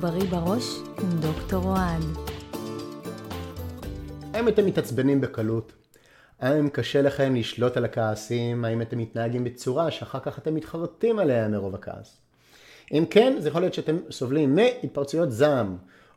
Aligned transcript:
בריא 0.00 0.24
בראש 0.30 0.78
עם 1.02 1.20
דוקטור 1.20 1.64
אוהד. 1.64 2.02
האם 4.34 4.48
אתם 4.48 4.66
מתעצבנים 4.66 5.20
בקלות? 5.20 5.72
האם 6.40 6.68
קשה 6.68 7.02
לכם 7.02 7.34
לשלוט 7.34 7.76
על 7.76 7.84
הכעסים? 7.84 8.64
האם 8.64 8.82
אתם 8.82 8.98
מתנהגים 8.98 9.44
בצורה 9.44 9.90
שאחר 9.90 10.20
כך 10.20 10.38
אתם 10.38 10.54
מתחרטים 10.54 11.18
עליה 11.18 11.48
מרוב 11.48 11.74
הכעס? 11.74 12.16
אם 12.92 13.04
כן, 13.10 13.36
זה 13.38 13.48
יכול 13.48 13.60
להיות 13.60 13.74
שאתם 13.74 13.96
סובלים 14.10 14.54
מהתפרצויות 14.54 15.32
זעם, 15.32 15.76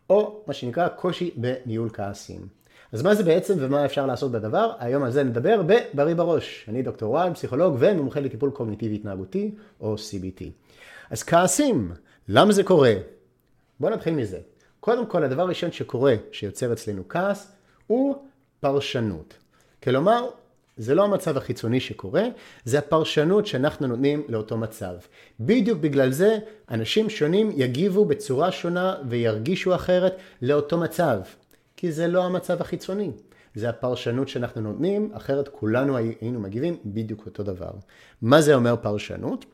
או 0.10 0.44
מה 0.48 0.54
שנקרא 0.54 0.88
קושי 0.88 1.32
בניהול 1.36 1.90
כעסים. 1.94 2.48
אז 2.92 3.02
מה 3.02 3.16
זה 3.16 3.24
בעצם 3.24 3.54
ומה 3.60 3.86
אפשר 3.86 4.06
לעשות 4.06 4.32
בדבר? 4.32 4.72
היום 4.80 5.04
על 5.04 5.12
זה 5.12 5.24
נדבר 5.24 5.62
בבריא 5.66 6.16
בראש. 6.16 6.66
אני 6.68 6.82
דוקטור 6.82 7.12
וואל, 7.12 7.34
פסיכולוג 7.34 7.76
ומומחה 7.80 8.20
לטיפול 8.20 8.52
קוגניטיבי 8.52 8.96
התנהגותי, 8.96 9.52
או 9.80 9.96
CBT. 9.96 10.44
אז 11.10 11.24
כעסים, 11.24 11.92
למה 12.28 12.52
זה 12.52 12.64
קורה? 12.64 12.94
בואו 13.82 13.94
נתחיל 13.94 14.14
מזה. 14.14 14.40
קודם 14.80 15.06
כל, 15.06 15.24
הדבר 15.24 15.42
הראשון 15.42 15.72
שקורה, 15.72 16.16
שיוצר 16.32 16.74
אצלנו 16.74 17.08
כעס, 17.10 17.52
הוא 17.88 18.16
פרשנות. 18.60 19.34
כלומר, 19.84 20.28
זה 20.78 20.96
לא 20.96 21.04
המצב 21.04 21.38
החיצוני 21.38 21.80
שקורה, 21.80 22.24
זה 22.66 22.80
הפרשנות 22.80 23.48
שאנחנו 23.48 23.88
נותנים 23.88 24.24
לאותו 24.30 24.58
מצב. 24.58 24.94
בדיוק 25.40 25.80
בגלל 25.80 26.12
זה, 26.12 26.38
אנשים 26.72 27.10
שונים 27.10 27.52
יגיבו 27.56 28.06
בצורה 28.06 28.52
שונה 28.52 28.96
וירגישו 29.10 29.76
אחרת 29.76 30.18
לאותו 30.42 30.78
מצב. 30.78 31.20
כי 31.78 31.92
זה 31.92 32.08
לא 32.08 32.24
המצב 32.26 32.62
החיצוני. 32.62 33.12
זה 33.56 33.70
הפרשנות 33.70 34.28
שאנחנו 34.28 34.62
נותנים, 34.62 35.12
אחרת 35.14 35.48
כולנו 35.48 35.98
היינו 35.98 36.40
מגיבים 36.40 36.78
בדיוק 36.86 37.26
אותו 37.26 37.44
דבר. 37.44 37.72
מה 38.22 38.42
זה 38.42 38.56
אומר 38.56 38.76
פרשנות? 38.82 39.46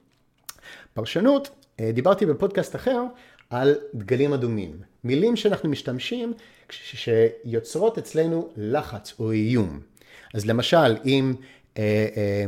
פרשנות, 0.94 1.50
דיברתי 1.82 2.26
בפודקאסט 2.26 2.76
אחר 2.76 3.04
על 3.50 3.76
דגלים 3.96 4.34
אדומים. 4.34 4.72
מילים 5.04 5.36
שאנחנו 5.36 5.70
משתמשים 5.70 6.34
שיוצרות 6.70 7.98
אצלנו 7.98 8.50
לחץ 8.58 9.14
או 9.20 9.32
איום. 9.32 9.80
אז 10.34 10.46
למשל, 10.46 10.98
אם 11.06 11.34
אה, 11.78 12.08
אה, 12.18 12.46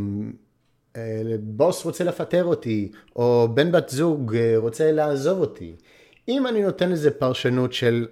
אה, 0.96 1.36
בוס 1.40 1.86
רוצה 1.86 2.04
לפטר 2.04 2.44
אותי, 2.44 2.92
או 3.16 3.48
בן 3.54 3.72
בת 3.72 3.90
זוג 3.90 4.36
אה, 4.36 4.54
רוצה 4.58 4.92
לעזוב 4.92 5.40
אותי, 5.40 5.76
אם 6.28 6.48
אני 6.48 6.62
נותן 6.62 6.92
לזה 6.92 7.12
פרשנות 7.12 7.74
של 7.74 8.08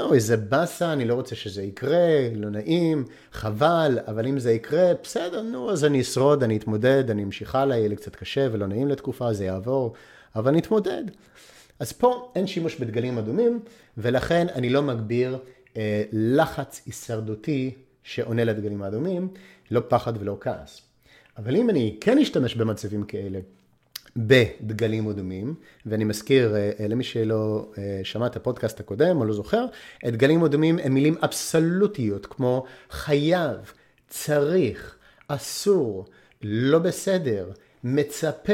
או, 0.00 0.14
איזה 0.14 0.36
באסה, 0.36 0.92
אני 0.92 1.04
לא 1.04 1.14
רוצה 1.14 1.34
שזה 1.34 1.62
יקרה, 1.62 2.28
לא 2.34 2.50
נעים, 2.50 3.04
חבל, 3.32 3.98
אבל 4.06 4.26
אם 4.26 4.38
זה 4.38 4.52
יקרה, 4.52 4.92
בסדר, 5.02 5.42
נו, 5.42 5.70
אז 5.70 5.84
אני 5.84 6.00
אשרוד, 6.00 6.42
אני 6.42 6.56
אתמודד, 6.56 7.10
אני 7.10 7.22
אמשיך 7.22 7.54
הלאה, 7.54 7.76
יהיה 7.76 7.88
לי 7.88 7.96
קצת 7.96 8.16
קשה 8.16 8.48
ולא 8.52 8.66
נעים 8.66 8.88
לתקופה, 8.88 9.32
זה 9.32 9.44
יעבור, 9.44 9.92
אבל 10.36 10.48
אני 10.48 10.58
אתמודד. 10.58 11.04
אז 11.78 11.92
פה 11.92 12.32
אין 12.34 12.46
שימוש 12.46 12.76
בדגלים 12.76 13.18
אדומים, 13.18 13.60
ולכן 13.98 14.46
אני 14.54 14.70
לא 14.70 14.82
מגביר 14.82 15.38
אה, 15.76 16.02
לחץ 16.12 16.82
הישרדותי 16.86 17.74
שעונה 18.02 18.44
לדגלים 18.44 18.82
האדומים, 18.82 19.28
לא 19.70 19.82
פחד 19.88 20.12
ולא 20.20 20.36
כעס. 20.40 20.82
אבל 21.38 21.56
אם 21.56 21.70
אני 21.70 21.96
כן 22.00 22.18
אשתמש 22.18 22.54
במצבים 22.54 23.04
כאלה, 23.04 23.38
בדגלים 24.16 25.08
אדומים, 25.08 25.54
ואני 25.86 26.04
מזכיר 26.04 26.56
אה, 26.56 26.70
אה, 26.80 26.88
למי 26.88 27.04
שלא 27.04 27.66
אה, 27.78 28.00
שמע 28.04 28.26
את 28.26 28.36
הפודקאסט 28.36 28.80
הקודם 28.80 29.16
או 29.16 29.24
לא 29.24 29.34
זוכר, 29.34 29.66
דגלים 30.04 30.44
אדומים 30.44 30.78
הם 30.78 30.94
מילים 30.94 31.14
אבסולוטיות 31.22 32.26
כמו 32.26 32.64
חייב, 32.90 33.56
צריך, 34.08 34.96
אסור, 35.28 36.04
לא 36.42 36.78
בסדר, 36.78 37.50
מצפה, 37.84 38.52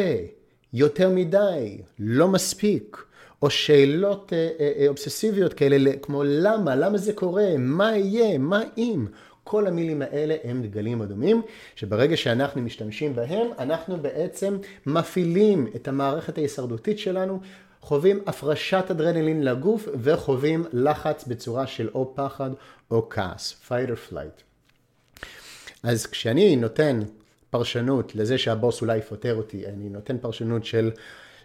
יותר 0.73 1.11
מדי, 1.11 1.79
לא 1.99 2.29
מספיק, 2.29 3.05
או 3.43 3.51
שאלות 3.51 4.33
אובססיביות 4.89 5.53
כאלה 5.53 5.93
כמו 6.03 6.23
למה, 6.25 6.77
למה 6.77 6.99
זה 6.99 7.13
קורה, 7.13 7.49
מה 7.59 7.97
יהיה, 7.97 8.39
מה 8.39 8.63
אם, 8.79 9.07
כל 9.45 9.67
המילים 9.67 10.03
האלה 10.03 10.37
הם 10.45 10.63
דגלים 10.63 11.03
אדומים, 11.03 11.43
שברגע 11.77 12.17
שאנחנו 12.17 12.63
משתמשים 12.63 13.15
בהם, 13.15 13.47
אנחנו 13.59 13.97
בעצם 13.97 14.59
מפעילים 14.87 15.67
את 15.77 15.89
המערכת 15.89 16.39
ההישרדותית 16.39 16.99
שלנו, 16.99 17.41
חווים 17.81 18.21
הפרשת 18.27 18.85
אדרנלין 18.91 19.45
לגוף 19.45 19.89
וחווים 20.03 20.65
לחץ 20.73 21.25
בצורה 21.27 21.67
של 21.67 21.89
או 21.95 22.13
פחד 22.15 22.51
או 22.91 23.09
כעס, 23.11 23.61
fight 23.69 23.89
or 23.91 24.13
flight. 24.13 24.43
אז 25.83 26.07
כשאני 26.07 26.57
נותן 26.57 27.01
פרשנות 27.51 28.15
לזה 28.15 28.39
שהבוס 28.39 28.81
אולי 28.81 28.97
יפטר 28.97 29.35
אותי, 29.35 29.67
אני 29.67 29.89
נותן 29.89 30.19
פרשנות 30.19 30.65
של 30.65 30.91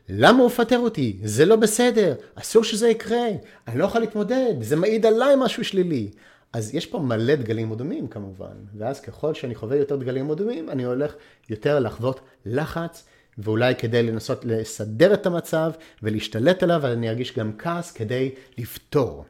למה 0.09 0.39
הוא 0.39 0.47
מפטר 0.47 0.79
אותי? 0.79 1.17
זה 1.23 1.45
לא 1.45 1.55
בסדר, 1.55 2.15
אסור 2.35 2.63
שזה 2.63 2.89
יקרה, 2.89 3.27
אני 3.67 3.79
לא 3.79 3.85
יכול 3.85 4.01
להתמודד, 4.01 4.53
זה 4.61 4.75
מעיד 4.75 5.05
עליי 5.05 5.35
משהו 5.37 5.63
שלילי. 5.63 6.09
אז 6.57 6.75
יש 6.75 6.85
פה 6.85 6.99
מלא 6.99 7.35
דגלים 7.35 7.71
אדומים 7.71 8.07
כמובן, 8.07 8.55
ואז 8.77 8.99
ככל 8.99 9.33
שאני 9.33 9.55
חווה 9.55 9.77
יותר 9.77 9.95
דגלים 9.95 10.31
אדומים, 10.31 10.69
אני 10.69 10.83
הולך 10.83 11.15
יותר 11.49 11.79
לחוות 11.79 12.19
לחץ, 12.45 13.03
ואולי 13.37 13.75
כדי 13.75 14.03
לנסות 14.03 14.45
לסדר 14.45 15.13
את 15.13 15.25
המצב 15.25 15.71
ולהשתלט 16.03 16.63
עליו, 16.63 16.85
אני 16.85 17.09
ארגיש 17.09 17.37
גם 17.37 17.51
כעס 17.57 17.91
כדי 17.91 18.31
לפתור. 18.57 19.25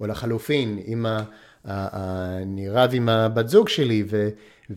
או 0.00 0.06
לחלופין, 0.06 0.82
אם 0.86 1.06
אני 1.64 2.68
רב 2.68 2.90
עם 2.92 3.08
הבת 3.08 3.48
זוג 3.48 3.68
שלי, 3.68 4.04
ו... 4.10 4.28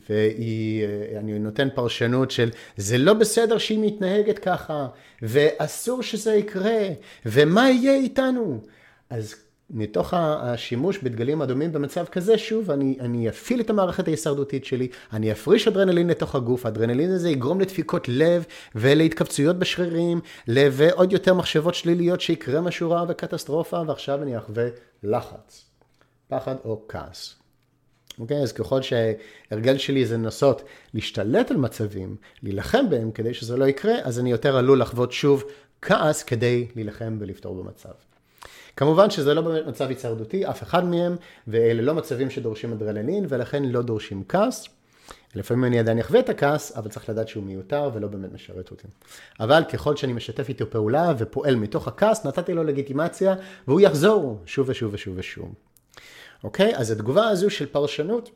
ואני 0.09 1.39
נותן 1.39 1.67
פרשנות 1.75 2.31
של 2.31 2.49
זה 2.77 2.97
לא 2.97 3.13
בסדר 3.13 3.57
שהיא 3.57 3.79
מתנהגת 3.81 4.39
ככה, 4.39 4.87
ואסור 5.21 6.03
שזה 6.03 6.35
יקרה, 6.35 6.79
ומה 7.25 7.69
יהיה 7.69 7.95
איתנו? 7.95 8.61
אז 9.09 9.35
מתוך 9.69 10.13
השימוש 10.13 10.97
בדגלים 10.97 11.41
אדומים 11.41 11.71
במצב 11.71 12.05
כזה, 12.05 12.37
שוב, 12.37 12.71
אני, 12.71 12.97
אני 12.99 13.29
אפעיל 13.29 13.61
את 13.61 13.69
המערכת 13.69 14.07
ההישרדותית 14.07 14.65
שלי, 14.65 14.87
אני 15.13 15.31
אפריש 15.31 15.67
אדרנלין 15.67 16.07
לתוך 16.07 16.35
הגוף, 16.35 16.65
האדרנלין 16.65 17.11
הזה 17.11 17.29
יגרום 17.29 17.61
לדפיקות 17.61 18.07
לב 18.09 18.45
ולהתכווצויות 18.75 19.59
בשרירים, 19.59 20.21
ועוד 20.47 21.13
יותר 21.13 21.33
מחשבות 21.33 21.75
שליליות 21.75 22.21
שיקרה 22.21 22.61
משהו 22.61 22.91
רע 22.91 23.05
וקטסטרופה, 23.07 23.81
ועכשיו 23.87 24.23
אני 24.23 24.37
אחווה 24.37 24.67
לחץ, 25.03 25.65
פחד 26.27 26.55
או 26.65 26.81
כעס. 26.87 27.35
אוקיי? 28.19 28.37
אז 28.37 28.51
ככל 28.51 28.81
שהרגל 28.81 29.77
שלי 29.77 30.05
זה 30.05 30.17
לנסות 30.17 30.61
להשתלט 30.93 31.51
על 31.51 31.57
מצבים, 31.57 32.15
להילחם 32.43 32.89
בהם 32.89 33.11
כדי 33.11 33.33
שזה 33.33 33.57
לא 33.57 33.65
יקרה, 33.65 33.93
אז 34.03 34.19
אני 34.19 34.31
יותר 34.31 34.57
עלול 34.57 34.81
לחוות 34.81 35.11
שוב 35.11 35.43
כעס 35.81 36.23
כדי 36.23 36.67
להילחם 36.75 37.17
ולפתור 37.19 37.63
במצב. 37.63 37.89
כמובן 38.77 39.09
שזה 39.09 39.33
לא 39.33 39.41
באמת 39.41 39.67
מצב 39.67 39.89
היצרדותי, 39.89 40.49
אף 40.49 40.63
אחד 40.63 40.85
מהם, 40.85 41.15
ואלה 41.47 41.81
לא 41.81 41.93
מצבים 41.93 42.29
שדורשים 42.29 42.71
אדרנלין, 42.71 43.25
ולכן 43.29 43.65
לא 43.65 43.81
דורשים 43.81 44.23
כעס. 44.29 44.67
לפעמים 45.35 45.63
אני 45.63 45.79
עדיין 45.79 45.99
אחווה 45.99 46.19
את 46.19 46.29
הכעס, 46.29 46.77
אבל 46.77 46.89
צריך 46.89 47.09
לדעת 47.09 47.27
שהוא 47.27 47.43
מיותר 47.43 47.89
ולא 47.93 48.07
באמת 48.07 48.33
משרת 48.33 48.71
אותי. 48.71 48.87
אבל 49.39 49.63
ככל 49.63 49.95
שאני 49.95 50.13
משתף 50.13 50.49
איתו 50.49 50.69
פעולה 50.69 51.13
ופועל 51.17 51.55
מתוך 51.55 51.87
הכעס, 51.87 52.25
נתתי 52.25 52.53
לו 52.53 52.63
לגיטימציה, 52.63 53.35
והוא 53.67 53.81
יחזור 53.81 54.41
שוב 54.45 54.69
ושוב 54.69 54.93
ושוב 54.93 55.13
ושוב. 55.17 55.53
אוקיי? 56.43 56.75
אז 56.75 56.91
התגובה 56.91 57.27
הזו 57.27 57.49
של 57.49 57.65
פרשנות 57.65 58.31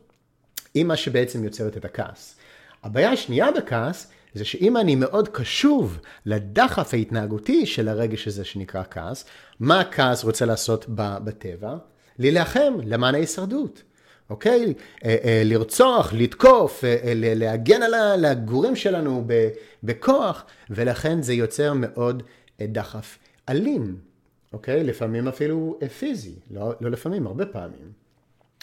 היא 0.74 0.84
מה 0.84 0.96
שבעצם 0.96 1.44
יוצרת 1.44 1.76
את 1.76 1.84
הכעס. 1.84 2.36
הבעיה 2.82 3.10
השנייה 3.10 3.52
בכעס 3.52 4.12
זה 4.34 4.44
שאם 4.44 4.76
אני 4.76 4.94
מאוד 4.94 5.28
קשוב 5.28 5.98
לדחף 6.26 6.94
ההתנהגותי 6.94 7.66
של 7.66 7.88
הרגש 7.88 8.28
הזה 8.28 8.44
שנקרא 8.44 8.82
כעס, 8.90 9.24
מה 9.60 9.80
הכעס 9.80 10.24
רוצה 10.24 10.44
לעשות 10.44 10.84
בטבע? 10.88 11.76
להילחם 12.18 12.74
למען 12.84 13.14
ההישרדות. 13.14 13.82
אוקיי? 14.30 14.74
אה, 15.04 15.16
אה, 15.24 15.42
לרצוח, 15.44 16.12
לתקוף, 16.12 16.84
אה, 16.84 17.12
להגן 17.14 17.82
על 17.82 18.24
הגורים 18.24 18.76
שלנו 18.76 19.24
בכוח, 19.82 20.44
ולכן 20.70 21.22
זה 21.22 21.34
יוצר 21.34 21.72
מאוד 21.72 22.22
דחף 22.62 23.18
אלים, 23.48 23.96
אוקיי? 24.52 24.84
לפעמים 24.84 25.28
אפילו 25.28 25.78
פיזי, 25.98 26.34
לא, 26.50 26.72
לא 26.80 26.90
לפעמים, 26.90 27.26
הרבה 27.26 27.46
פעמים, 27.46 27.92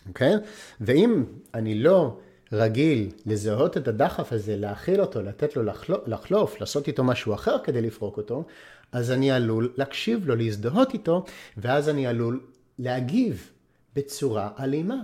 אוקיי? 0.08 0.34
ואם 0.82 1.24
אני 1.54 1.76
לא 1.76 2.18
רגיל 2.54 3.10
לזהות 3.26 3.78
את 3.78 3.88
הדחף 3.88 4.34
הזה, 4.34 4.58
להכיל 4.58 5.02
אותו, 5.02 5.22
לתת 5.22 5.56
לו 5.56 5.64
לחלוף, 5.64 6.08
לחלוף, 6.08 6.60
לעשות 6.60 6.88
איתו 6.88 7.04
משהו 7.04 7.34
אחר 7.34 7.58
כדי 7.64 7.82
לפרוק 7.82 8.18
אותו, 8.18 8.44
אז 8.92 9.12
אני 9.12 9.32
עלול 9.32 9.74
להקשיב 9.78 10.28
לו, 10.28 10.36
להזדהות 10.36 10.94
איתו, 10.94 11.26
ואז 11.58 11.90
אני 11.90 12.08
עלול 12.08 12.40
להגיב 12.80 13.52
בצורה 13.96 14.50
אלימה, 14.60 15.02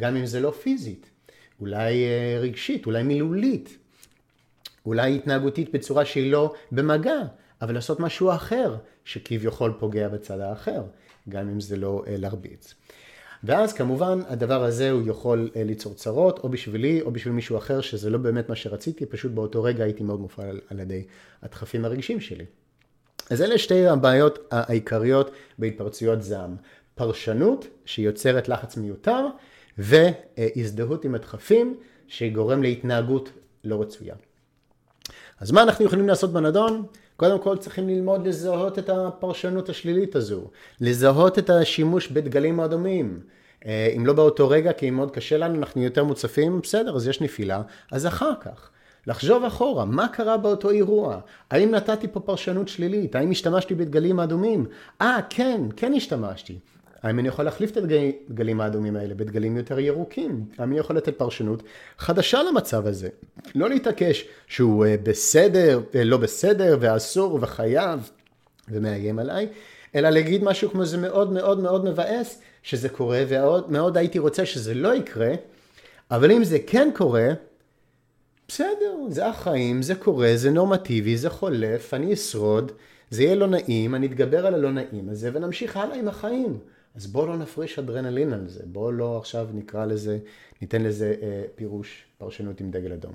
גם 0.00 0.16
אם 0.16 0.26
זה 0.26 0.40
לא 0.40 0.50
פיזית, 0.50 1.10
אולי 1.60 2.04
אה, 2.04 2.38
רגשית, 2.40 2.86
אולי 2.86 3.02
מילולית, 3.02 3.78
אולי 4.86 5.14
התנהגותית 5.16 5.72
בצורה 5.72 6.04
שהיא 6.04 6.32
לא 6.32 6.54
במגע, 6.72 7.20
אבל 7.62 7.74
לעשות 7.74 8.00
משהו 8.00 8.32
אחר 8.32 8.76
שכביכול 9.04 9.72
פוגע 9.78 10.08
בצד 10.08 10.40
האחר, 10.40 10.82
גם 11.28 11.48
אם 11.48 11.60
זה 11.60 11.76
לא 11.76 12.04
אה, 12.06 12.16
להרביץ. 12.16 12.74
ואז 13.44 13.72
כמובן 13.72 14.20
הדבר 14.28 14.64
הזה 14.64 14.90
הוא 14.90 15.02
יכול 15.06 15.50
אה, 15.56 15.64
ליצור 15.64 15.94
צרות, 15.94 16.38
או 16.38 16.48
בשבילי 16.48 17.00
או 17.00 17.10
בשביל 17.10 17.34
מישהו 17.34 17.56
אחר, 17.56 17.80
שזה 17.80 18.10
לא 18.10 18.18
באמת 18.18 18.48
מה 18.48 18.56
שרציתי, 18.56 19.06
פשוט 19.06 19.32
באותו 19.32 19.62
רגע 19.62 19.84
הייתי 19.84 20.02
מאוד 20.02 20.20
מופעל 20.20 20.48
על, 20.48 20.60
על 20.70 20.80
ידי 20.80 21.04
הדחפים 21.42 21.84
הרגשיים 21.84 22.20
שלי. 22.20 22.44
אז 23.30 23.42
אלה 23.42 23.58
שתי 23.58 23.86
הבעיות 23.86 24.38
העיקריות 24.50 25.30
בהתפרצויות 25.58 26.22
זעם. 26.22 26.56
פרשנות 26.94 27.66
שיוצרת 27.84 28.48
לחץ 28.48 28.76
מיותר 28.76 29.26
והזדהות 29.78 31.04
עם 31.04 31.14
הדחפים 31.14 31.76
שגורם 32.08 32.62
להתנהגות 32.62 33.30
לא 33.64 33.82
רצויה. 33.82 34.14
אז 35.40 35.50
מה 35.50 35.62
אנחנו 35.62 35.84
יכולים 35.84 36.08
לעשות 36.08 36.32
בנדון? 36.32 36.86
קודם 37.22 37.38
כל 37.38 37.56
צריכים 37.56 37.88
ללמוד 37.88 38.26
לזהות 38.26 38.78
את 38.78 38.88
הפרשנות 38.88 39.68
השלילית 39.68 40.16
הזו, 40.16 40.50
לזהות 40.80 41.38
את 41.38 41.50
השימוש 41.50 42.08
בדגלים 42.08 42.60
האדומים. 42.60 43.20
אה, 43.66 43.92
אם 43.96 44.06
לא 44.06 44.12
באותו 44.12 44.48
רגע, 44.48 44.72
כי 44.72 44.88
אם 44.88 44.94
מאוד 44.94 45.10
קשה 45.10 45.38
לנו, 45.38 45.58
אנחנו 45.58 45.82
יותר 45.82 46.04
מוצפים, 46.04 46.60
בסדר, 46.60 46.96
אז 46.96 47.08
יש 47.08 47.20
נפילה, 47.20 47.62
אז 47.90 48.06
אחר 48.06 48.32
כך. 48.40 48.70
לחשוב 49.06 49.44
אחורה, 49.44 49.84
מה 49.84 50.08
קרה 50.08 50.36
באותו 50.36 50.70
אירוע? 50.70 51.20
האם 51.50 51.70
נתתי 51.70 52.08
פה 52.08 52.20
פרשנות 52.20 52.68
שלילית? 52.68 53.14
האם 53.14 53.30
השתמשתי 53.30 53.74
בדגלים 53.74 54.20
האדומים? 54.20 54.66
אה, 55.00 55.18
כן, 55.30 55.60
כן 55.76 55.92
השתמשתי. 55.94 56.58
האם 57.02 57.18
אני 57.18 57.28
יכול 57.28 57.44
להחליף 57.44 57.70
את 57.70 57.76
הדגלים 57.76 58.60
האדומים 58.60 58.96
האלה 58.96 59.14
בדגלים 59.14 59.56
יותר 59.56 59.78
ירוקים? 59.78 60.44
האם 60.58 60.70
אני 60.70 60.78
יכול 60.78 60.96
לתת 60.96 61.18
פרשנות 61.18 61.62
חדשה 61.98 62.42
למצב 62.42 62.86
הזה? 62.86 63.08
לא 63.54 63.68
להתעקש 63.68 64.24
שהוא 64.46 64.86
אה, 64.86 64.96
בסדר, 65.02 65.80
אה, 65.94 66.04
לא 66.04 66.16
בסדר, 66.16 66.76
ואסור, 66.80 67.38
וחייב, 67.42 68.10
ומאיים 68.68 69.18
עליי, 69.18 69.48
אלא 69.94 70.10
להגיד 70.10 70.44
משהו 70.44 70.70
כמו 70.70 70.84
זה 70.84 70.98
מאוד 70.98 71.32
מאוד 71.32 71.60
מאוד 71.60 71.84
מבאס 71.84 72.40
שזה 72.62 72.88
קורה, 72.88 73.24
ומאוד 73.28 73.96
הייתי 73.96 74.18
רוצה 74.18 74.46
שזה 74.46 74.74
לא 74.74 74.94
יקרה, 74.94 75.32
אבל 76.10 76.32
אם 76.32 76.44
זה 76.44 76.58
כן 76.66 76.90
קורה, 76.94 77.28
בסדר, 78.48 78.96
זה 79.08 79.26
החיים, 79.26 79.82
זה 79.82 79.94
קורה, 79.94 80.32
זה 80.34 80.50
נורמטיבי, 80.50 81.16
זה 81.16 81.30
חולף, 81.30 81.94
אני 81.94 82.12
אשרוד, 82.12 82.72
זה 83.10 83.22
יהיה 83.22 83.34
לא 83.34 83.46
נעים, 83.46 83.94
אני 83.94 84.06
אתגבר 84.06 84.46
על 84.46 84.54
הלא 84.54 84.70
נעים 84.70 85.08
הזה 85.08 85.30
ונמשיך 85.32 85.76
הלאה 85.76 85.96
עם 85.96 86.08
החיים. 86.08 86.58
אז 86.94 87.06
בואו 87.06 87.26
לא 87.26 87.36
נפריש 87.36 87.78
אדרנלין 87.78 88.32
על 88.32 88.48
זה, 88.48 88.62
בואו 88.66 88.92
לא 88.92 89.18
עכשיו 89.18 89.48
נקרא 89.54 89.86
לזה, 89.86 90.18
ניתן 90.62 90.82
לזה 90.82 91.14
אה, 91.22 91.42
פירוש, 91.54 92.04
פרשנות 92.18 92.60
עם 92.60 92.70
דגל 92.70 92.92
אדום. 92.92 93.12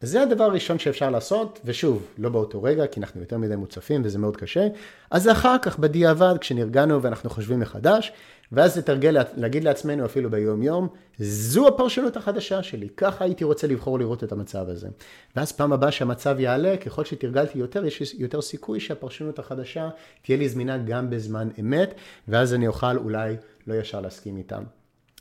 אז 0.00 0.10
זה 0.10 0.22
הדבר 0.22 0.44
הראשון 0.44 0.78
שאפשר 0.78 1.10
לעשות, 1.10 1.60
ושוב, 1.64 2.06
לא 2.18 2.28
באותו 2.28 2.62
רגע, 2.62 2.86
כי 2.86 3.00
אנחנו 3.00 3.20
יותר 3.20 3.38
מדי 3.38 3.56
מוצפים 3.56 4.00
וזה 4.04 4.18
מאוד 4.18 4.36
קשה, 4.36 4.68
אז 5.10 5.28
אחר 5.28 5.56
כך 5.62 5.78
בדיעבד, 5.78 6.34
כשנרגענו 6.40 7.02
ואנחנו 7.02 7.30
חושבים 7.30 7.60
מחדש, 7.60 8.12
ואז 8.52 8.78
לתרגל, 8.78 9.16
להגיד 9.36 9.64
לעצמנו 9.64 10.04
אפילו 10.04 10.30
ביום 10.30 10.62
יום, 10.62 10.88
זו 11.18 11.68
הפרשנות 11.68 12.16
החדשה 12.16 12.62
שלי, 12.62 12.88
ככה 12.96 13.24
הייתי 13.24 13.44
רוצה 13.44 13.66
לבחור 13.66 13.98
לראות 13.98 14.24
את 14.24 14.32
המצב 14.32 14.68
הזה. 14.68 14.88
ואז 15.36 15.52
פעם 15.52 15.72
הבאה 15.72 15.92
שהמצב 15.92 16.40
יעלה, 16.40 16.76
ככל 16.76 17.04
שתרגלתי 17.04 17.58
יותר, 17.58 17.84
יש 17.84 18.14
יותר 18.18 18.40
סיכוי 18.40 18.80
שהפרשנות 18.80 19.38
החדשה 19.38 19.88
תהיה 20.22 20.38
לי 20.38 20.48
זמינה 20.48 20.78
גם 20.78 21.10
בזמן 21.10 21.48
אמת, 21.60 21.94
ואז 22.28 22.54
אני 22.54 22.66
אוכל 22.66 22.96
אולי 22.96 23.36
לא 23.66 23.74
ישר 23.74 24.00
להסכים 24.00 24.36
איתם. 24.36 24.62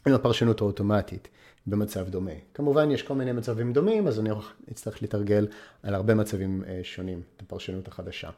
עם 0.07 0.13
הפרשנות 0.13 0.61
האוטומטית 0.61 1.27
במצב 1.67 2.09
דומה. 2.09 2.31
כמובן 2.53 2.91
יש 2.91 3.03
כל 3.03 3.13
מיני 3.13 3.31
מצבים 3.31 3.73
דומים, 3.73 4.07
אז 4.07 4.19
אני 4.19 4.29
אצטרך 4.71 5.03
לתרגל 5.03 5.47
על 5.83 5.95
הרבה 5.95 6.15
מצבים 6.15 6.63
אה, 6.67 6.79
שונים 6.83 7.21
את 7.35 7.41
הפרשנות 7.41 7.87
החדשה. 7.87 8.29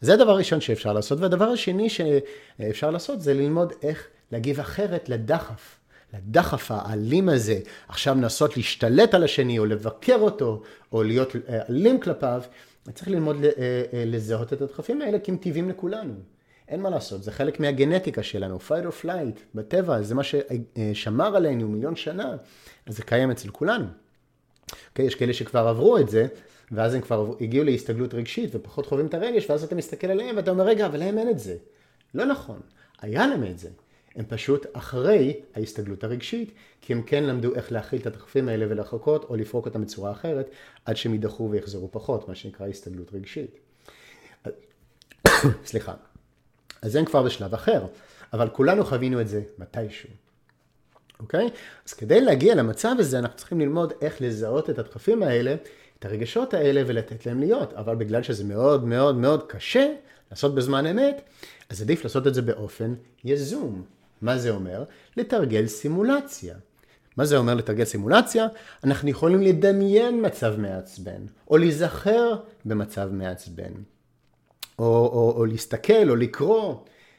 זה 0.00 0.14
הדבר 0.14 0.30
הראשון 0.30 0.60
שאפשר 0.60 0.92
לעשות, 0.92 1.20
והדבר 1.20 1.48
השני 1.48 1.88
שאפשר 1.90 2.90
לעשות 2.90 3.20
זה 3.20 3.34
ללמוד 3.34 3.72
איך 3.82 4.06
להגיב 4.32 4.60
אחרת 4.60 5.08
לדחף. 5.08 5.78
לדחף 6.14 6.70
האלים 6.70 7.28
הזה, 7.28 7.58
עכשיו 7.88 8.14
לנסות 8.14 8.56
להשתלט 8.56 9.14
על 9.14 9.24
השני, 9.24 9.58
או 9.58 9.66
לבקר 9.66 10.18
אותו, 10.20 10.62
או 10.92 11.02
להיות 11.02 11.36
אה, 11.48 11.60
אלים 11.70 12.00
כלפיו, 12.00 12.42
צריך 12.94 13.08
ללמוד 13.08 13.36
אה, 13.44 13.82
לזהות 14.06 14.52
את 14.52 14.62
הדחפים 14.62 15.02
האלה, 15.02 15.18
כי 15.18 15.30
הם 15.30 15.36
טבעים 15.36 15.68
לכולנו. 15.68 16.14
אין 16.72 16.80
מה 16.80 16.90
לעשות, 16.90 17.22
זה 17.22 17.32
חלק 17.32 17.60
מהגנטיקה 17.60 18.22
שלנו, 18.22 18.58
fight 18.68 18.86
or 18.86 19.04
flight, 19.04 19.40
בטבע, 19.54 20.02
זה 20.02 20.14
מה 20.14 20.22
ששמר 20.22 21.36
עלינו 21.36 21.68
מיליון 21.68 21.96
שנה, 21.96 22.36
אז 22.86 22.96
זה 22.96 23.02
קיים 23.02 23.30
אצל 23.30 23.48
כולנו. 23.48 23.84
Okay, 23.84 24.74
אוקיי, 24.90 25.06
יש 25.06 25.14
כאלה 25.14 25.32
שכבר 25.32 25.68
עברו 25.68 25.98
את 25.98 26.08
זה, 26.08 26.26
ואז 26.72 26.94
הם 26.94 27.00
כבר 27.00 27.34
הגיעו 27.40 27.64
להסתגלות 27.64 28.14
רגשית 28.14 28.50
ופחות 28.54 28.86
חווים 28.86 29.06
את 29.06 29.14
הרגש, 29.14 29.50
ואז 29.50 29.64
אתה 29.64 29.74
מסתכל 29.74 30.06
עליהם 30.06 30.36
ואתה 30.36 30.50
אומר, 30.50 30.64
רגע, 30.64 30.86
אבל 30.86 30.98
להם 30.98 31.18
אין 31.18 31.30
את 31.30 31.38
זה. 31.38 31.56
לא 32.14 32.24
נכון, 32.24 32.60
היה 33.00 33.26
להם 33.26 33.44
את 33.44 33.58
זה. 33.58 33.68
הם 34.16 34.24
פשוט 34.28 34.66
אחרי 34.72 35.40
ההסתגלות 35.54 36.04
הרגשית, 36.04 36.52
כי 36.80 36.92
הם 36.92 37.02
כן 37.02 37.24
למדו 37.24 37.54
איך 37.54 37.72
להכיל 37.72 38.00
את 38.00 38.06
הדחפים 38.06 38.48
האלה 38.48 38.66
ולחכות, 38.68 39.24
או 39.24 39.36
לפרוק 39.36 39.66
אותם 39.66 39.82
בצורה 39.82 40.12
אחרת, 40.12 40.50
עד 40.84 40.96
שהם 40.96 41.12
יידחו 41.12 41.48
ויחזרו 41.50 41.88
פחות, 41.92 42.28
מה 42.28 42.34
שנקרא 42.34 42.66
הסתגלות 42.66 43.14
רגשית. 43.14 43.58
סליחה. 45.64 45.94
אז 46.82 46.96
הם 46.96 47.04
כבר 47.04 47.22
בשלב 47.22 47.54
אחר, 47.54 47.86
אבל 48.32 48.48
כולנו 48.48 48.84
חווינו 48.84 49.20
את 49.20 49.28
זה 49.28 49.42
מתישהו. 49.58 50.08
אוקיי? 51.20 51.50
אז 51.86 51.92
כדי 51.92 52.20
להגיע 52.20 52.54
למצב 52.54 52.94
הזה, 52.98 53.18
אנחנו 53.18 53.36
צריכים 53.36 53.60
ללמוד 53.60 53.92
איך 54.00 54.22
לזהות 54.22 54.70
את 54.70 54.78
הדחפים 54.78 55.22
האלה, 55.22 55.54
את 55.98 56.04
הרגשות 56.04 56.54
האלה 56.54 56.82
ולתת 56.86 57.26
להם 57.26 57.40
להיות, 57.40 57.72
אבל 57.72 57.94
בגלל 57.94 58.22
שזה 58.22 58.44
מאוד 58.44 58.84
מאוד 58.84 59.16
מאוד 59.16 59.42
קשה 59.46 59.86
לעשות 60.30 60.54
בזמן 60.54 60.86
אמת, 60.86 61.22
אז 61.68 61.82
עדיף 61.82 62.04
לעשות 62.04 62.26
את 62.26 62.34
זה 62.34 62.42
באופן 62.42 62.94
יזום. 63.24 63.82
מה 64.22 64.38
זה 64.38 64.50
אומר? 64.50 64.84
לתרגל 65.16 65.66
סימולציה. 65.66 66.54
מה 67.16 67.24
זה 67.24 67.36
אומר 67.36 67.54
לתרגל 67.54 67.84
סימולציה? 67.84 68.46
אנחנו 68.84 69.08
יכולים 69.08 69.42
לדמיין 69.42 70.26
מצב 70.26 70.54
מעצבן, 70.58 71.20
או 71.50 71.56
להיזכר 71.56 72.34
במצב 72.64 73.08
מעצבן, 73.12 73.72
או, 74.82 75.10
או, 75.12 75.34
או 75.36 75.44
להסתכל 75.44 76.10
או 76.10 76.16
לקרוא 76.16 76.74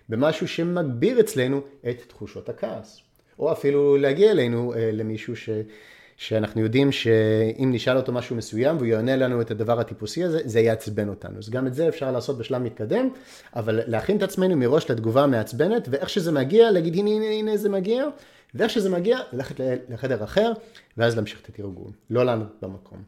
במשהו 0.09 0.47
שמגביר 0.47 1.19
אצלנו 1.19 1.61
את 1.89 2.01
תחושות 2.07 2.49
הכעס. 2.49 3.01
או 3.39 3.51
אפילו 3.51 3.97
להגיע 3.97 4.31
אלינו 4.31 4.73
אה, 4.73 4.89
למישהו 4.93 5.35
ש, 5.35 5.49
שאנחנו 6.17 6.61
יודעים 6.61 6.91
שאם 6.91 7.69
נשאל 7.71 7.97
אותו 7.97 8.11
משהו 8.11 8.35
מסוים 8.35 8.77
והוא 8.77 8.87
יענה 8.87 9.15
לנו 9.15 9.41
את 9.41 9.51
הדבר 9.51 9.79
הטיפוסי 9.79 10.23
הזה, 10.23 10.39
זה 10.45 10.59
יעצבן 10.59 11.09
אותנו. 11.09 11.37
אז 11.37 11.49
גם 11.49 11.67
את 11.67 11.73
זה 11.73 11.87
אפשר 11.87 12.11
לעשות 12.11 12.37
בשלב 12.37 12.61
מתקדם, 12.61 13.09
אבל 13.55 13.79
להכין 13.87 14.17
את 14.17 14.23
עצמנו 14.23 14.57
מראש 14.57 14.91
לתגובה 14.91 15.23
המעצבנת, 15.23 15.87
ואיך 15.91 16.09
שזה 16.09 16.31
מגיע, 16.31 16.71
להגיד 16.71 16.95
הנה 16.95 17.09
הנה 17.09 17.25
הנה 17.25 17.57
זה 17.57 17.69
מגיע, 17.69 18.05
ואיך 18.55 18.71
שזה 18.71 18.89
מגיע, 18.89 19.19
ללכת 19.33 19.55
לחדר 19.89 20.23
אחר, 20.23 20.51
ואז 20.97 21.15
להמשיך 21.15 21.41
את 21.41 21.49
התרגול, 21.49 21.91
לא 22.09 22.25
לנו 22.25 22.45
במקום. 22.61 23.03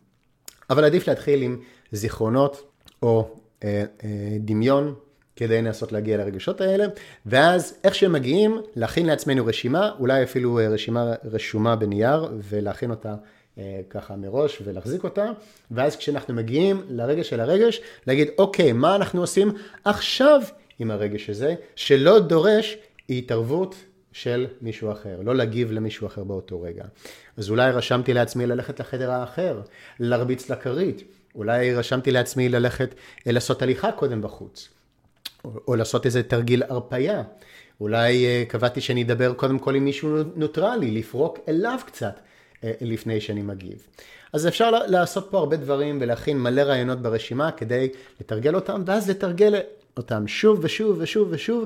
אבל 0.69 0.86
עדיף 0.86 1.08
להתחיל 1.08 1.42
עם 1.42 1.60
זיכרונות 1.92 2.72
או 3.01 3.36
דמיון 4.40 4.96
כדי 5.36 5.62
לנסות 5.62 5.92
להגיע 5.92 6.18
לרגשות 6.18 6.62
האלה, 6.62 6.86
ואז 7.25 7.77
איך 7.84 7.96
שהם 7.96 8.12
מגיעים, 8.12 8.62
להכין 8.75 9.06
לעצמנו 9.06 9.46
רשימה, 9.46 9.91
אולי 10.00 10.24
אפילו 10.24 10.60
אה, 10.60 10.68
רשימה 10.68 11.13
רשומה 11.24 11.75
בנייר, 11.75 12.30
ולהכין 12.50 12.91
אותה 12.91 13.15
אה, 13.58 13.82
ככה 13.89 14.15
מראש 14.15 14.62
ולהחזיק 14.65 15.03
אותה, 15.03 15.32
ואז 15.72 15.96
כשאנחנו 15.96 16.34
מגיעים 16.34 16.82
לרגש 16.89 17.30
של 17.30 17.39
הרגש, 17.39 17.82
להגיד, 18.08 18.27
אוקיי, 18.38 18.72
מה 18.72 18.96
אנחנו 18.96 19.22
עושים 19.22 19.51
עכשיו 19.84 20.41
עם 20.80 20.91
הרגש 20.91 21.30
הזה, 21.30 21.56
שלא 21.75 22.20
דורש 22.20 22.77
התערבות 23.10 23.75
של 24.12 24.48
מישהו 24.62 24.91
אחר, 24.91 25.22
לא 25.24 25.36
להגיב 25.36 25.72
למישהו 25.72 26.08
אחר 26.08 26.24
באותו 26.24 26.62
רגע. 26.62 26.84
אז 27.38 27.50
אולי 27.50 27.72
רשמתי 27.72 28.13
לעצמי 28.13 28.46
ללכת 28.46 28.80
לחדר 28.80 29.12
האחר, 29.12 29.62
להרביץ 30.00 30.50
לכרית, 30.50 31.03
אולי 31.36 31.75
רשמתי 31.75 32.12
לעצמי 32.12 32.50
ללכת 32.50 32.96
לעשות 33.25 33.62
הליכה 33.62 33.92
קודם 33.92 34.22
בחוץ. 34.22 34.70
או, 35.46 35.51
או 35.68 35.75
לעשות 35.75 36.06
איזה 36.06 36.24
תרגיל 36.24 36.63
הרפייה. 36.63 37.24
אולי 37.82 38.25
uh, 38.25 38.50
קבעתי 38.50 38.82
שאני 38.82 39.04
אדבר 39.04 39.34
קודם 39.34 39.60
כל 39.60 39.75
עם 39.75 39.86
מישהו 39.86 40.18
נוטרלי, 40.36 40.92
לפרוק 40.92 41.39
אליו 41.48 41.80
קצת 41.86 42.20
uh, 42.20 42.65
לפני 42.82 43.22
שאני 43.22 43.42
מגיב. 43.42 43.88
אז 44.34 44.48
אפשר 44.48 44.72
לעשות 44.72 45.27
פה 45.32 45.38
הרבה 45.38 45.58
דברים 45.58 45.98
ולהכין 46.01 46.39
מלא 46.39 46.62
רעיונות 46.62 47.01
ברשימה 47.01 47.51
כדי 47.51 47.89
לתרגל 48.22 48.56
אותם, 48.56 48.84
ואז 48.86 49.10
לתרגל 49.10 49.56
אותם 49.98 50.27
שוב 50.27 50.60
ושוב 50.62 50.98
ושוב 51.01 51.27
ושוב, 51.32 51.65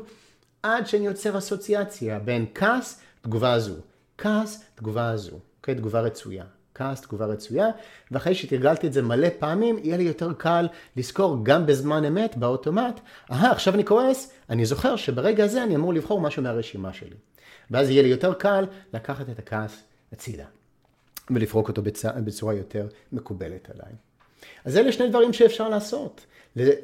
עד 0.63 0.87
שאני 0.87 1.05
יוצר 1.05 1.37
אסוציאציה 1.37 2.19
בין 2.19 2.45
כעס, 2.55 3.01
תגובה 3.21 3.53
הזו, 3.53 3.75
כעס, 4.17 4.63
תגובה 4.75 5.09
הזו, 5.09 5.39
אוקיי? 5.59 5.75
תגובה 5.75 6.01
רצויה. 6.01 6.43
כעס, 6.79 7.01
תגובה 7.01 7.25
רצויה, 7.25 7.67
ואחרי 8.11 8.35
שתרגלתי 8.35 8.87
את 8.87 8.93
זה 8.93 9.01
מלא 9.01 9.27
פעמים, 9.39 9.77
יהיה 9.83 9.97
לי 9.97 10.03
יותר 10.03 10.33
קל 10.33 10.67
לזכור 10.95 11.37
גם 11.43 11.65
בזמן 11.65 12.05
אמת, 12.05 12.37
באוטומט, 12.37 12.99
אהה, 13.31 13.51
עכשיו 13.51 13.73
אני 13.73 13.85
כועס, 13.85 14.31
אני 14.49 14.65
זוכר 14.65 14.95
שברגע 14.95 15.43
הזה 15.43 15.63
אני 15.63 15.75
אמור 15.75 15.93
לבחור 15.93 16.21
משהו 16.21 16.43
מהרשימה 16.43 16.93
שלי. 16.93 17.15
ואז 17.71 17.89
יהיה 17.89 18.01
לי 18.01 18.09
יותר 18.09 18.33
קל 18.33 18.65
לקחת 18.93 19.29
את 19.29 19.39
הכעס 19.39 19.83
הצידה, 20.13 20.45
ולפרוק 21.29 21.67
אותו 21.67 21.81
בצ... 21.81 22.05
בצורה 22.05 22.53
יותר 22.53 22.87
מקובלת 23.11 23.69
עליי. 23.73 23.93
אז 24.65 24.77
אלה 24.77 24.91
שני 24.91 25.09
דברים 25.09 25.33
שאפשר 25.33 25.69
לעשות. 25.69 26.25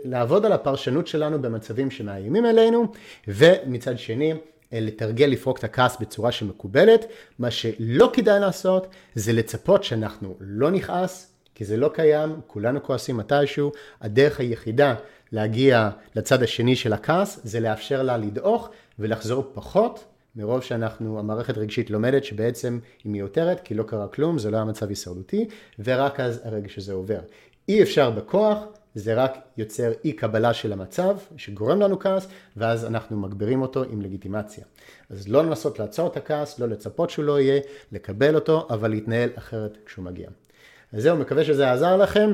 לעבוד 0.04 0.46
על 0.46 0.52
הפרשנות 0.52 1.08
שלנו 1.08 1.42
במצבים 1.42 1.92
שמאיימים 1.92 2.46
עלינו, 2.46 2.92
ומצד 3.28 4.00
שני, 4.00 4.34
לתרגל 4.72 5.26
לפרוק 5.26 5.60
את 5.60 5.64
הכעס 5.64 5.98
בצורה 6.00 6.32
שמקובלת. 6.32 7.06
מה 7.40 7.52
שלא 7.52 8.10
כדאי 8.14 8.40
לעשות 8.40 8.88
זה 9.16 9.34
לצפות 9.34 9.84
שאנחנו 9.84 10.36
לא 10.40 10.72
נכעס, 10.72 11.32
כי 11.56 11.66
זה 11.66 11.78
לא 11.78 11.92
קיים, 11.94 12.42
כולנו 12.48 12.84
כועסים 12.84 13.18
מתישהו. 13.18 13.72
הדרך 14.02 14.40
היחידה 14.40 14.96
להגיע 15.32 15.90
לצד 16.16 16.44
השני 16.44 16.76
של 16.76 16.94
הכעס, 16.94 17.40
זה 17.44 17.60
לאפשר 17.60 18.04
לה 18.04 18.18
לדעוך 18.18 18.70
ולחזור 19.00 19.52
פחות 19.54 20.06
מרוב 20.36 20.64
שאנחנו, 20.64 21.20
המערכת 21.20 21.58
רגשית 21.58 21.90
לומדת 21.90 22.24
שבעצם 22.24 22.80
היא 23.04 23.12
מיותרת, 23.12 23.62
כי 23.64 23.74
לא 23.74 23.84
קרה 23.84 24.08
כלום, 24.08 24.38
זה 24.40 24.52
לא 24.52 24.58
היה 24.58 24.66
מצב 24.66 24.90
הישרדותי, 24.90 25.48
ורק 25.80 26.20
אז 26.20 26.42
הרגש 26.44 26.78
הזה 26.78 26.94
עובר. 26.94 27.20
אי 27.70 27.84
אפשר 27.84 28.10
בכוח, 28.10 28.58
זה 28.96 29.14
רק 29.14 29.38
יוצר 29.58 29.92
אי 30.06 30.14
קבלה 30.14 30.54
של 30.54 30.74
המצב, 30.74 31.18
שגורם 31.38 31.82
לנו 31.82 32.00
כעס, 32.00 32.28
ואז 32.58 32.86
אנחנו 32.86 33.18
מגבירים 33.18 33.62
אותו 33.62 33.84
עם 33.84 34.02
לגיטימציה. 34.02 34.64
אז 35.10 35.28
לא 35.28 35.44
לנסות 35.44 35.80
לעצור 35.80 36.08
את 36.08 36.18
הכעס, 36.18 36.60
לא 36.60 36.68
לצפות 36.68 37.10
שהוא 37.10 37.26
לא 37.26 37.40
יהיה, 37.40 37.62
לקבל 37.92 38.36
אותו, 38.36 38.68
אבל 38.70 38.90
להתנהל 38.90 39.30
אחרת 39.36 39.78
כשהוא 39.86 40.06
מגיע. 40.06 40.30
אז 40.94 41.04
זהו, 41.04 41.18
מקווה 41.18 41.44
שזה 41.44 41.72
עזר 41.72 41.98
לכם. 41.98 42.32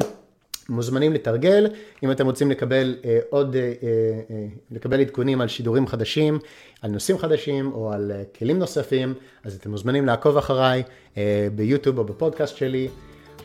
מוזמנים 0.70 1.13
לתרגל, 1.13 1.68
אם 2.03 2.12
אתם 2.12 2.25
רוצים 2.25 2.51
לקבל 2.51 2.96
אה, 3.06 3.20
עוד, 3.30 3.56
אה, 3.56 3.62
אה, 3.62 4.46
לקבל 4.72 5.01
עדכונים 5.01 5.41
על 5.41 5.48
שידורים 5.48 5.88
חדשים, 5.88 6.39
על 6.82 6.91
נושאים 6.91 7.18
חדשים 7.18 7.72
או 7.74 7.91
על 7.91 8.12
אה, 8.12 8.24
כלים 8.39 8.60
נוספים, 8.60 9.13
אז 9.44 9.56
אתם 9.56 9.72
מוזמנים 9.72 10.06
לעקוב 10.06 10.38
אחריי 10.38 10.84
אה, 11.18 11.48
ביוטיוב 11.56 11.98
או 11.98 12.03
בפודקאסט 12.03 12.58
שלי. 12.58 12.88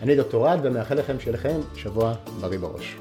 אני 0.02 0.16
דוקטור 0.16 0.48
רד 0.48 0.58
ומאחל 0.62 0.94
לכם 0.94 1.20
שיהיה 1.20 1.34
לכם 1.36 1.60
שבוע 1.74 2.14
בריא 2.40 2.58
בראש. 2.58 2.96